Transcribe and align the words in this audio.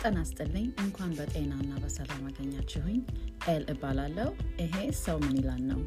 ጤና 0.00 0.16
ይስጥልኝ። 0.24 0.66
እንኳን 0.82 1.12
በጤናና 1.18 1.70
በሰላም 1.84 2.24
አገኛችሁኝ። 2.30 3.00
ኤል 3.48 3.64
እባላለሁ። 3.74 4.30
ይሄ 4.64 4.74
ሰው 5.04 5.18
ምን 5.24 5.36
ይላል 5.40 5.62
ነው። 5.72 5.80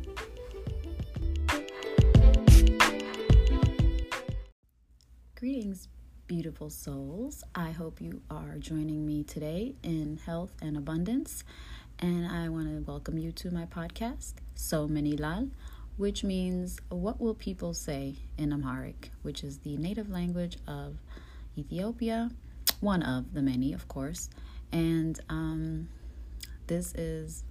Greetings, 5.35 5.87
beautiful 6.27 6.69
souls. 6.69 7.43
I 7.55 7.71
hope 7.71 8.01
you 8.01 8.21
are 8.29 8.57
joining 8.59 9.05
me 9.05 9.23
today 9.25 9.61
in 9.83 10.19
health 10.25 10.53
and 10.61 10.75
abundance. 10.75 11.43
And 11.99 12.25
I 12.27 12.49
want 12.49 12.67
to 12.67 12.83
welcome 12.83 13.17
you 13.17 13.31
to 13.33 13.51
my 13.51 13.65
podcast, 13.67 14.33
So 14.55 14.87
Many 14.87 15.17
Lal, 15.17 15.49
which 15.97 16.23
means 16.23 16.77
What 16.89 17.19
Will 17.19 17.33
People 17.35 17.73
Say 17.75 18.03
in 18.37 18.53
Amharic, 18.53 19.11
which 19.21 19.43
is 19.43 19.59
the 19.59 19.77
native 19.77 20.09
language 20.09 20.57
of 20.67 20.95
Ethiopia, 21.57 22.29
one 22.84 23.02
of 23.02 23.32
the 23.32 23.42
many, 23.42 23.72
of 23.72 23.88
course. 23.88 24.30
And 24.70 25.18
um, 25.28 25.88
this 26.66 26.94
is 26.94 27.42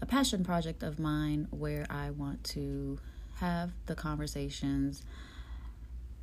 a 0.00 0.06
passion 0.06 0.44
project 0.44 0.82
of 0.82 0.98
mine 0.98 1.46
where 1.50 1.86
I 1.90 2.10
want 2.10 2.42
to 2.44 2.98
have 3.36 3.70
the 3.86 3.94
conversations 3.94 5.04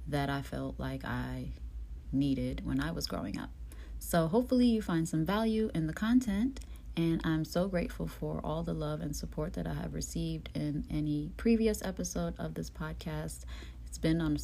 that 0.08 0.30
I 0.30 0.42
felt 0.42 0.80
like 0.80 1.06
I 1.06 1.50
needed 2.12 2.66
when 2.66 2.80
I 2.82 2.92
was 2.92 3.08
growing 3.08 3.40
up. 3.40 3.50
So, 4.00 4.28
hopefully, 4.28 4.68
you 4.68 4.82
find 4.82 5.08
some 5.08 5.26
value 5.26 5.72
in 5.74 5.88
the 5.88 5.94
content. 5.94 6.60
And 6.98 7.20
I'm 7.26 7.44
so 7.44 7.68
grateful 7.68 8.08
for 8.08 8.40
all 8.42 8.64
the 8.64 8.74
love 8.74 9.02
and 9.02 9.14
support 9.14 9.54
that 9.54 9.68
I 9.68 9.74
have 9.74 9.94
received 9.94 10.50
in 10.54 10.86
any 10.90 11.32
previous 11.36 11.82
episode 11.84 12.36
of 12.40 12.54
this 12.54 12.70
podcast. 12.70 13.44
It's 13.86 13.98
been 13.98 14.22
on 14.22 14.38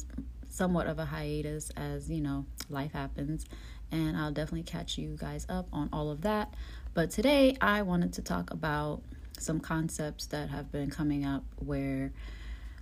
somewhat 0.52 0.86
of 0.86 0.98
a 0.98 1.06
hiatus 1.06 1.70
as, 1.70 2.10
you 2.10 2.20
know, 2.20 2.44
life 2.68 2.92
happens. 2.92 3.46
And 3.90 4.16
I'll 4.16 4.32
definitely 4.32 4.64
catch 4.64 4.98
you 4.98 5.16
guys 5.18 5.46
up 5.48 5.66
on 5.72 5.88
all 5.92 6.10
of 6.10 6.20
that. 6.22 6.52
But 6.94 7.10
today, 7.10 7.56
I 7.60 7.82
wanted 7.82 8.12
to 8.14 8.22
talk 8.22 8.50
about 8.50 9.02
some 9.38 9.60
concepts 9.60 10.26
that 10.26 10.50
have 10.50 10.70
been 10.70 10.90
coming 10.90 11.24
up 11.24 11.42
where 11.56 12.12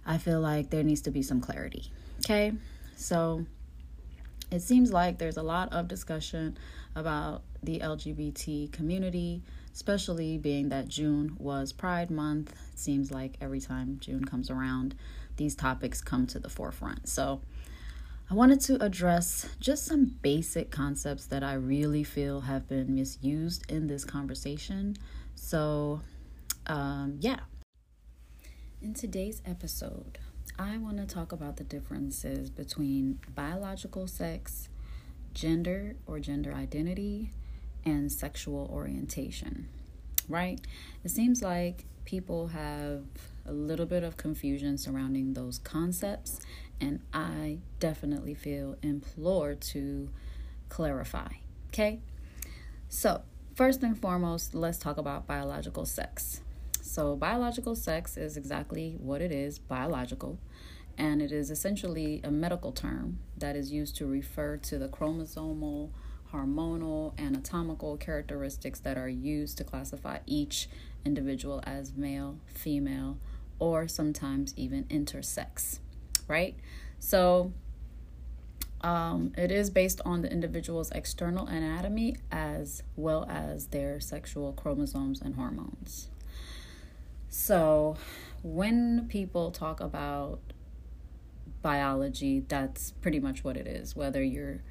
I 0.04 0.18
feel 0.18 0.40
like 0.40 0.70
there 0.70 0.82
needs 0.82 1.02
to 1.02 1.12
be 1.12 1.22
some 1.22 1.40
clarity. 1.40 1.92
Okay, 2.24 2.52
so 2.96 3.46
it 4.50 4.60
seems 4.60 4.92
like 4.92 5.18
there's 5.18 5.36
a 5.36 5.42
lot 5.42 5.72
of 5.72 5.86
discussion 5.86 6.58
about 6.96 7.42
the 7.62 7.78
LGBT 7.78 8.72
community, 8.72 9.42
especially 9.72 10.38
being 10.38 10.70
that 10.70 10.88
June 10.88 11.36
was 11.38 11.72
Pride 11.72 12.10
Month. 12.10 12.52
It 12.72 12.78
seems 12.78 13.12
like 13.12 13.36
every 13.40 13.60
time 13.60 13.98
June 14.00 14.24
comes 14.24 14.50
around, 14.50 14.96
these 15.36 15.54
topics 15.54 16.00
come 16.00 16.26
to 16.28 16.38
the 16.38 16.48
forefront. 16.48 17.08
So 17.08 17.40
I 18.30 18.34
wanted 18.34 18.60
to 18.60 18.80
address 18.80 19.48
just 19.58 19.86
some 19.86 20.04
basic 20.22 20.70
concepts 20.70 21.26
that 21.26 21.42
I 21.42 21.54
really 21.54 22.04
feel 22.04 22.42
have 22.42 22.68
been 22.68 22.94
misused 22.94 23.68
in 23.68 23.88
this 23.88 24.04
conversation. 24.04 24.96
So, 25.34 26.02
um, 26.68 27.16
yeah. 27.18 27.40
In 28.80 28.94
today's 28.94 29.42
episode, 29.44 30.20
I 30.56 30.78
want 30.78 30.98
to 30.98 31.12
talk 31.12 31.32
about 31.32 31.56
the 31.56 31.64
differences 31.64 32.50
between 32.50 33.18
biological 33.34 34.06
sex, 34.06 34.68
gender 35.34 35.96
or 36.06 36.20
gender 36.20 36.52
identity, 36.52 37.32
and 37.84 38.12
sexual 38.12 38.70
orientation, 38.72 39.66
right? 40.28 40.60
It 41.02 41.10
seems 41.10 41.42
like 41.42 41.84
people 42.04 42.48
have 42.48 43.02
a 43.44 43.52
little 43.52 43.86
bit 43.86 44.04
of 44.04 44.16
confusion 44.16 44.78
surrounding 44.78 45.34
those 45.34 45.58
concepts, 45.58 46.38
and 46.80 47.00
I 47.12 47.58
definitely 47.78 48.34
feel 48.34 48.76
implored 48.82 49.60
to 49.62 50.08
clarify, 50.68 51.28
okay? 51.68 52.00
So, 52.88 53.22
first 53.54 53.82
and 53.82 53.98
foremost, 53.98 54.54
let's 54.54 54.78
talk 54.78 54.96
about 54.96 55.26
biological 55.26 55.84
sex. 55.84 56.40
So, 56.80 57.16
biological 57.16 57.76
sex 57.76 58.16
is 58.16 58.36
exactly 58.36 58.96
what 58.98 59.20
it 59.20 59.30
is 59.30 59.58
biological, 59.58 60.38
and 60.96 61.22
it 61.22 61.32
is 61.32 61.50
essentially 61.50 62.20
a 62.24 62.30
medical 62.30 62.72
term 62.72 63.18
that 63.36 63.56
is 63.56 63.70
used 63.70 63.96
to 63.96 64.06
refer 64.06 64.56
to 64.58 64.78
the 64.78 64.88
chromosomal, 64.88 65.90
hormonal, 66.32 67.18
anatomical 67.18 67.96
characteristics 67.96 68.80
that 68.80 68.96
are 68.96 69.08
used 69.08 69.58
to 69.58 69.64
classify 69.64 70.18
each 70.26 70.68
individual 71.04 71.62
as 71.64 71.94
male, 71.94 72.38
female, 72.46 73.18
or 73.58 73.88
sometimes 73.88 74.54
even 74.56 74.84
intersex, 74.84 75.78
right? 76.30 76.56
So, 76.98 77.52
um, 78.82 79.32
it 79.36 79.50
is 79.50 79.68
based 79.68 80.00
on 80.06 80.22
the 80.22 80.32
individual's 80.32 80.90
external 80.92 81.46
anatomy 81.46 82.16
as 82.32 82.82
well 82.96 83.26
as 83.28 83.66
their 83.66 84.00
sexual 84.00 84.54
chromosomes 84.54 85.20
and 85.20 85.34
hormones. 85.34 86.08
So, 87.28 87.96
when 88.42 89.06
people 89.08 89.50
talk 89.50 89.80
about 89.80 90.40
biology, 91.62 92.40
that's 92.48 92.92
pretty 92.92 93.20
much 93.20 93.44
what 93.44 93.56
it 93.56 93.66
is. 93.66 93.94
Whether 93.94 94.22
you're 94.22 94.62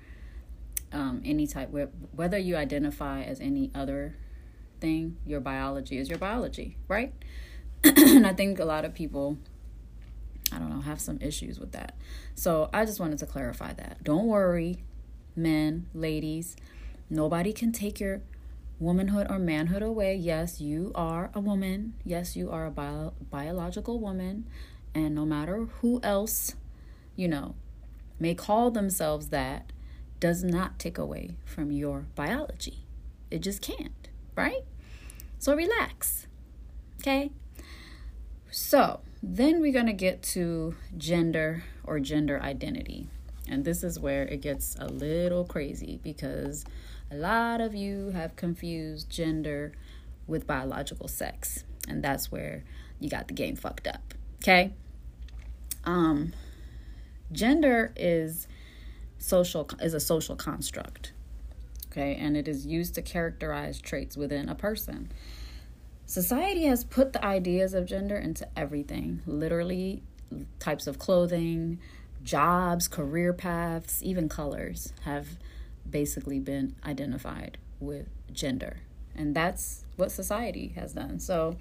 um, 0.92 1.22
any 1.24 1.46
type, 1.46 1.70
whether 2.16 2.38
you 2.38 2.56
identify 2.56 3.22
as 3.22 3.40
any 3.40 3.70
other 3.76 4.16
thing, 4.80 5.18
your 5.26 5.40
biology 5.40 5.98
is 5.98 6.10
your 6.10 6.18
biology, 6.18 6.78
right? 6.88 7.14
and 7.84 8.26
I 8.26 8.34
think 8.34 8.60
a 8.60 8.66
lot 8.66 8.86
of 8.86 8.94
people, 8.94 9.38
I 10.60 10.62
don't 10.62 10.76
know, 10.76 10.82
have 10.82 11.00
some 11.00 11.20
issues 11.22 11.58
with 11.58 11.72
that. 11.72 11.96
So 12.36 12.70
I 12.74 12.84
just 12.84 13.00
wanted 13.00 13.20
to 13.20 13.26
clarify 13.26 13.72
that. 13.74 14.04
Don't 14.04 14.28
worry, 14.28 14.84
men, 15.36 15.88
ladies, 15.94 16.58
nobody 17.10 17.54
can 17.54 17.72
take 17.72 18.02
your 18.02 18.22
womanhood 18.78 19.28
or 19.30 19.40
manhood 19.40 19.82
away. 19.82 20.16
Yes, 20.16 20.60
you 20.60 20.92
are 20.96 21.32
a 21.34 21.40
woman. 21.40 21.94
Yes, 22.04 22.36
you 22.36 22.50
are 22.52 22.66
a 22.66 22.72
bio- 22.72 23.14
biological 23.30 24.00
woman. 24.00 24.48
And 24.94 25.16
no 25.16 25.26
matter 25.26 25.66
who 25.80 26.02
else, 26.04 26.56
you 27.16 27.30
know, 27.30 27.56
may 28.20 28.36
call 28.36 28.70
themselves 28.70 29.30
that, 29.30 29.72
does 30.20 30.44
not 30.44 30.78
take 30.78 30.98
away 30.98 31.38
from 31.46 31.72
your 31.72 32.08
biology. 32.16 32.86
It 33.32 33.40
just 33.40 33.62
can't, 33.62 34.10
right? 34.36 34.64
So 35.38 35.56
relax. 35.56 36.28
Okay? 37.00 37.32
So, 38.52 39.00
then 39.22 39.60
we're 39.60 39.74
going 39.74 39.86
to 39.86 39.94
get 39.94 40.24
to 40.24 40.76
gender 40.98 41.64
or 41.84 42.00
gender 42.00 42.42
identity. 42.42 43.08
And 43.48 43.66
this 43.66 43.84
is 43.84 44.00
where 44.00 44.24
it 44.24 44.42
gets 44.42 44.76
a 44.80 44.88
little 44.88 45.44
crazy 45.44 46.00
because 46.04 46.66
a 47.12 47.16
lot 47.16 47.62
of 47.62 47.74
you 47.74 48.12
have 48.12 48.36
confused 48.36 49.10
gender 49.10 49.74
with 50.28 50.46
biological 50.46 51.08
sex. 51.08 51.64
And 51.88 52.04
that's 52.04 52.32
where 52.32 52.64
you 53.00 53.10
got 53.10 53.28
the 53.28 53.34
game 53.34 53.56
fucked 53.56 53.88
up. 53.88 54.14
Okay? 54.42 54.74
Um 55.84 56.34
gender 57.32 57.94
is 57.96 58.48
social 59.18 59.70
is 59.82 59.94
a 59.94 60.00
social 60.00 60.36
construct. 60.36 61.14
Okay? 61.92 62.16
And 62.16 62.38
it 62.38 62.48
is 62.48 62.68
used 62.68 62.94
to 62.96 63.02
characterize 63.02 63.82
traits 63.82 64.16
within 64.16 64.48
a 64.48 64.56
person. 64.56 65.12
Society 66.10 66.64
has 66.64 66.84
put 66.84 67.14
the 67.14 67.24
ideas 67.24 67.76
of 67.76 67.86
gender 67.86 68.18
into 68.18 68.48
everything, 68.58 69.22
literally 69.28 70.02
types 70.58 70.88
of 70.88 70.98
clothing, 70.98 71.78
jobs, 72.24 72.88
career 72.88 73.32
paths, 73.32 74.02
even 74.02 74.28
colors 74.28 74.92
have 75.04 75.38
basically 75.88 76.40
been 76.40 76.76
identified 76.84 77.60
with 77.80 78.08
gender. 78.34 78.78
And 79.16 79.36
that's 79.36 79.86
what 79.98 80.12
society 80.12 80.74
has 80.76 80.94
done. 80.94 81.20
So, 81.20 81.58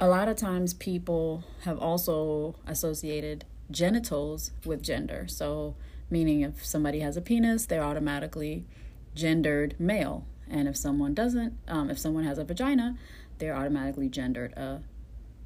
a 0.00 0.08
lot 0.08 0.26
of 0.26 0.34
times 0.34 0.74
people 0.74 1.44
have 1.60 1.78
also 1.78 2.56
associated 2.66 3.44
genitals 3.70 4.50
with 4.64 4.82
gender. 4.82 5.26
So, 5.28 5.76
meaning 6.10 6.40
if 6.40 6.66
somebody 6.66 6.98
has 6.98 7.16
a 7.16 7.20
penis, 7.20 7.64
they're 7.64 7.84
automatically 7.84 8.66
gendered 9.14 9.76
male. 9.78 10.26
And 10.50 10.66
if 10.66 10.76
someone 10.76 11.14
doesn't, 11.14 11.56
um, 11.68 11.90
if 11.90 11.98
someone 11.98 12.24
has 12.24 12.38
a 12.38 12.44
vagina, 12.44 12.96
they're 13.38 13.54
automatically 13.54 14.08
gendered 14.08 14.52
a 14.54 14.82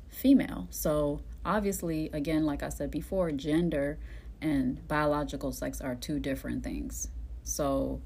female. 0.09 0.67
So, 0.71 1.21
obviously, 1.45 2.11
again, 2.13 2.45
like 2.45 2.63
I 2.63 2.69
said 2.69 2.91
before, 2.91 3.31
gender 3.33 3.99
and 4.41 4.87
biological 4.89 5.53
sex 5.53 5.81
are 5.81 5.95
two 5.95 6.19
different 6.19 6.65
things. 6.65 7.09
So, 7.43 8.01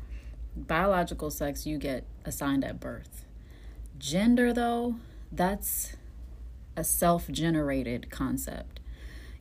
biological 0.57 1.31
sex 1.31 1.67
you 1.67 1.79
get 1.79 2.05
assigned 2.25 2.65
at 2.65 2.81
birth. 2.81 3.25
Gender, 3.99 4.53
though, 4.53 4.97
that's 5.31 5.97
a 6.77 6.85
self 6.85 7.29
generated 7.29 8.11
concept. 8.11 8.81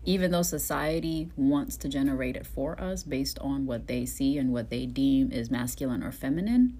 Even 0.06 0.31
though 0.31 0.42
society 0.42 1.30
wants 1.38 1.78
to 1.78 1.88
generate 1.88 2.36
it 2.36 2.45
for 2.45 2.80
us 2.80 3.04
based 3.04 3.40
on 3.40 3.66
what 3.66 3.88
they 3.88 4.06
see 4.06 4.38
and 4.38 4.51
what 4.51 4.69
they 4.69 4.86
deem 4.86 5.31
is 5.31 5.50
masculine 5.50 6.04
or 6.04 6.12
feminine, 6.12 6.78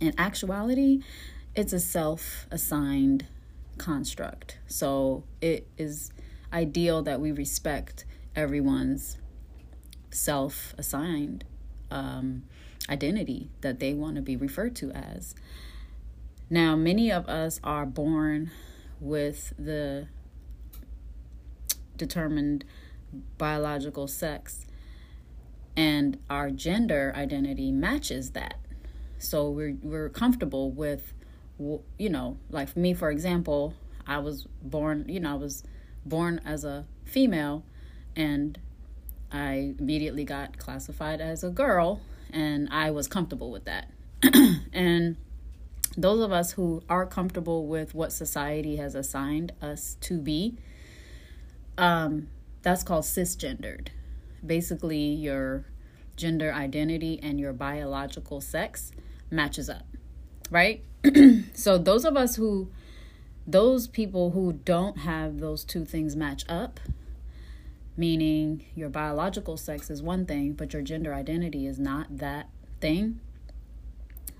in 0.00 0.12
actuality, 0.18 1.00
it's 1.56 1.72
a 1.72 1.80
self 1.80 2.46
assigned 2.50 3.26
construct. 3.78 4.58
So, 4.66 5.24
it 5.40 5.66
is 5.76 6.12
ideal 6.52 7.02
that 7.02 7.20
we 7.20 7.32
respect 7.32 8.04
everyone's 8.34 9.18
self 10.10 10.74
assigned 10.78 11.44
um, 11.90 12.44
identity 12.88 13.50
that 13.60 13.80
they 13.80 13.94
want 13.94 14.16
to 14.16 14.22
be 14.22 14.36
referred 14.36 14.76
to 14.76 14.90
as. 14.92 15.34
Now, 16.48 16.76
many 16.76 17.10
of 17.10 17.28
us 17.28 17.58
are 17.64 17.84
born 17.84 18.50
with 19.00 19.52
the 19.58 20.08
determined 21.96 22.64
biological 23.38 24.06
sex, 24.06 24.66
and 25.76 26.18
our 26.30 26.50
gender 26.50 27.12
identity 27.16 27.70
matches 27.72 28.30
that. 28.30 28.58
So 29.18 29.50
we're 29.50 29.76
we're 29.82 30.08
comfortable 30.08 30.70
with, 30.70 31.14
you 31.58 32.08
know, 32.08 32.38
like 32.50 32.76
me, 32.76 32.94
for 32.94 33.10
example, 33.10 33.74
I 34.06 34.18
was 34.18 34.46
born, 34.62 35.06
you 35.08 35.20
know, 35.20 35.32
I 35.32 35.36
was 35.36 35.64
born 36.04 36.40
as 36.44 36.64
a 36.64 36.86
female, 37.04 37.64
and 38.14 38.58
I 39.32 39.74
immediately 39.78 40.24
got 40.24 40.58
classified 40.58 41.20
as 41.20 41.42
a 41.42 41.50
girl, 41.50 42.00
and 42.32 42.68
I 42.70 42.90
was 42.90 43.08
comfortable 43.08 43.50
with 43.50 43.64
that. 43.64 43.90
and 44.72 45.16
those 45.96 46.20
of 46.20 46.32
us 46.32 46.52
who 46.52 46.82
are 46.88 47.06
comfortable 47.06 47.66
with 47.66 47.94
what 47.94 48.12
society 48.12 48.76
has 48.76 48.94
assigned 48.94 49.52
us 49.62 49.96
to 50.02 50.18
be, 50.18 50.58
um, 51.78 52.28
that's 52.62 52.82
called 52.82 53.04
cisgendered. 53.04 53.88
Basically, 54.44 54.98
your 54.98 55.64
gender 56.16 56.52
identity 56.52 57.18
and 57.22 57.38
your 57.40 57.52
biological 57.52 58.40
sex 58.40 58.92
matches 59.30 59.68
up, 59.68 59.86
right? 60.50 60.82
so, 61.54 61.78
those 61.78 62.04
of 62.04 62.16
us 62.16 62.36
who, 62.36 62.70
those 63.46 63.86
people 63.86 64.30
who 64.30 64.52
don't 64.52 64.98
have 64.98 65.40
those 65.40 65.64
two 65.64 65.84
things 65.84 66.16
match 66.16 66.44
up, 66.48 66.80
meaning 67.96 68.64
your 68.74 68.88
biological 68.88 69.56
sex 69.56 69.90
is 69.90 70.02
one 70.02 70.26
thing, 70.26 70.52
but 70.52 70.72
your 70.72 70.82
gender 70.82 71.14
identity 71.14 71.66
is 71.66 71.78
not 71.78 72.18
that 72.18 72.48
thing, 72.80 73.20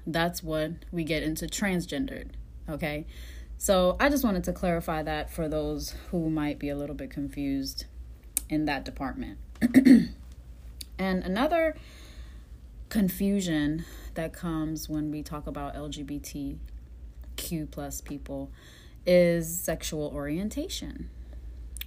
that's 0.07 0.43
what 0.43 0.73
we 0.93 1.05
get 1.05 1.23
into 1.23 1.47
transgendered. 1.47 2.31
Okay. 2.69 3.07
So 3.59 3.97
I 3.99 4.09
just 4.09 4.23
wanted 4.23 4.45
to 4.45 4.53
clarify 4.53 5.03
that 5.03 5.31
for 5.31 5.49
those 5.49 5.95
who 6.11 6.29
might 6.29 6.59
be 6.59 6.69
a 6.69 6.77
little 6.77 6.95
bit 6.95 7.11
confused 7.11 7.87
in 8.49 8.67
that 8.67 8.85
department. 8.85 9.39
and 9.75 10.13
another 10.99 11.75
confusion 12.89 13.85
that 14.17 14.33
comes 14.33 14.89
when 14.89 15.11
we 15.11 15.23
talk 15.23 15.47
about 15.47 15.75
LGBTQ 15.75 16.59
plus 17.71 18.01
people 18.01 18.51
is 19.07 19.61
sexual 19.61 20.11
orientation, 20.13 21.09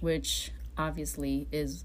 which 0.00 0.52
obviously 0.78 1.46
is 1.52 1.84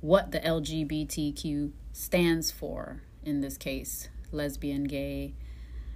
what 0.00 0.32
the 0.32 0.40
LGBTQ 0.40 1.72
stands 1.92 2.50
for 2.50 3.02
in 3.22 3.40
this 3.40 3.56
case 3.56 4.08
lesbian, 4.32 4.84
gay, 4.84 5.34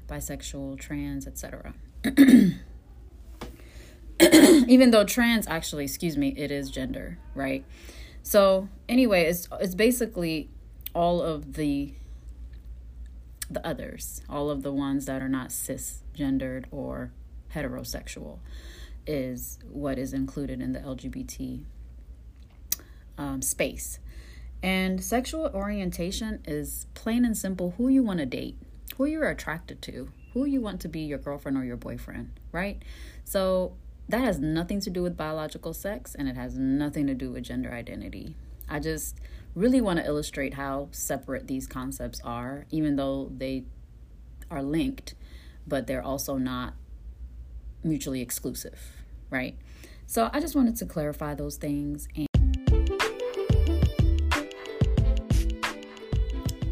bisexual, 0.08 0.78
trans, 0.78 1.26
etc. 1.26 1.72
Even 4.68 4.90
though 4.90 5.04
trans 5.04 5.46
actually, 5.46 5.84
excuse 5.84 6.16
me, 6.16 6.34
it 6.36 6.50
is 6.50 6.70
gender, 6.70 7.18
right? 7.34 7.64
So 8.22 8.68
anyway, 8.88 9.24
it's 9.24 9.48
it's 9.60 9.74
basically 9.74 10.50
all 10.94 11.22
of 11.22 11.54
the 11.54 11.94
the 13.50 13.66
others, 13.66 14.22
all 14.28 14.50
of 14.50 14.62
the 14.62 14.72
ones 14.72 15.06
that 15.06 15.22
are 15.22 15.28
not 15.28 15.48
cisgendered 15.48 16.64
or 16.70 17.12
heterosexual, 17.54 18.38
is 19.06 19.58
what 19.68 19.98
is 19.98 20.12
included 20.12 20.60
in 20.60 20.72
the 20.72 20.80
LGBT 20.80 21.62
um, 23.18 23.42
space. 23.42 23.98
And 24.62 25.04
sexual 25.04 25.50
orientation 25.52 26.40
is 26.46 26.86
plain 26.94 27.24
and 27.24 27.36
simple 27.36 27.74
who 27.76 27.88
you 27.88 28.02
want 28.02 28.20
to 28.20 28.26
date 28.26 28.56
who 28.96 29.06
you're 29.06 29.28
attracted 29.28 29.82
to, 29.82 30.10
who 30.32 30.44
you 30.44 30.60
want 30.60 30.80
to 30.80 30.88
be 30.88 31.00
your 31.00 31.18
girlfriend 31.18 31.56
or 31.56 31.64
your 31.64 31.76
boyfriend, 31.76 32.38
right? 32.52 32.82
So 33.24 33.76
that 34.08 34.20
has 34.20 34.38
nothing 34.38 34.80
to 34.80 34.90
do 34.90 35.02
with 35.02 35.16
biological 35.16 35.72
sex 35.72 36.14
and 36.14 36.28
it 36.28 36.36
has 36.36 36.56
nothing 36.58 37.06
to 37.06 37.14
do 37.14 37.30
with 37.30 37.44
gender 37.44 37.72
identity. 37.72 38.36
I 38.68 38.80
just 38.80 39.18
really 39.54 39.80
want 39.80 39.98
to 40.00 40.06
illustrate 40.06 40.54
how 40.54 40.88
separate 40.90 41.46
these 41.46 41.66
concepts 41.66 42.20
are, 42.24 42.66
even 42.70 42.96
though 42.96 43.30
they 43.36 43.64
are 44.50 44.62
linked, 44.62 45.14
but 45.66 45.86
they're 45.86 46.02
also 46.02 46.36
not 46.36 46.74
mutually 47.82 48.20
exclusive, 48.20 48.80
right? 49.30 49.56
So 50.06 50.28
I 50.32 50.40
just 50.40 50.56
wanted 50.56 50.76
to 50.76 50.86
clarify 50.86 51.34
those 51.34 51.56
things. 51.56 52.08
And 52.16 52.26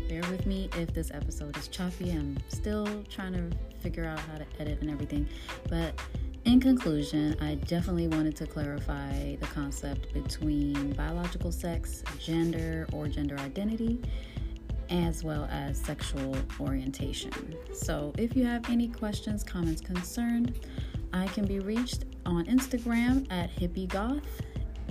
bear 0.09 0.23
with 0.31 0.47
me 0.47 0.69
if 0.77 0.93
this 0.93 1.11
episode 1.13 1.57
is 1.57 1.69
choppy. 1.69 2.11
I'm 2.11 2.37
still 2.49 3.05
trying 3.09 3.35
to 3.35 3.57
figure 3.79 4.05
out 4.05 4.19
how 4.19 4.39
to 4.39 4.47
edit 4.59 4.81
and 4.81 4.91
everything. 4.91 5.29
But 5.69 5.95
in 6.45 6.61
conclusion, 6.61 7.37
I 7.41 7.55
definitely 7.55 8.09
wanted 8.09 8.37
to 8.37 8.47
clarify 8.47 9.37
the 9.37 9.47
concept 9.47 10.13
between 10.13 10.93
biological 10.93 11.53
sex, 11.53 12.03
gender, 12.19 12.87
or 12.93 13.09
gender 13.09 13.39
identity, 13.39 14.01
as 14.91 15.23
well 15.23 15.49
as 15.51 15.79
sexual 15.79 16.37
orientation. 16.61 17.33
So 17.73 18.13
if 18.19 18.37
you 18.37 18.45
have 18.45 18.69
any 18.71 18.89
questions, 18.89 19.45
comments, 19.45 19.81
concerns, 19.81 20.59
I 21.13 21.27
can 21.29 21.47
be 21.47 21.61
reached 21.61 22.05
on 22.27 22.47
Instagram 22.47 23.31
at 23.31 23.55
hippiegoth 23.55 24.23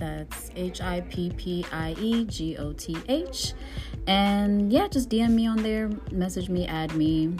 that's 0.02 0.50
H 0.56 0.80
I 0.80 1.00
P 1.02 1.30
P 1.36 1.64
I 1.70 1.94
E 1.98 2.24
G 2.24 2.56
O 2.56 2.72
T 2.72 2.96
H. 3.08 3.52
And 4.08 4.72
yeah, 4.72 4.88
just 4.88 5.08
DM 5.08 5.30
me 5.30 5.46
on 5.46 5.62
there, 5.62 5.90
message 6.10 6.48
me, 6.48 6.66
add 6.66 6.96
me. 6.96 7.36